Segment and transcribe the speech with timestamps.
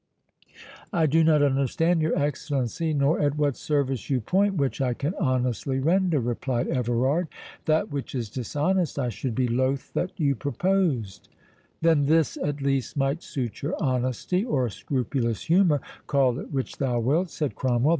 [0.91, 5.13] "I do not understand your Excellency, nor at what service you point, which I can
[5.19, 7.27] honestly render," replied Everard.
[7.65, 11.29] "That which is dishonest I should be loth that you proposed."
[11.83, 16.99] "Then this at least might suit your honesty, or scrupulous humour, call it which thou
[16.99, 17.89] wilt," said Cromwell.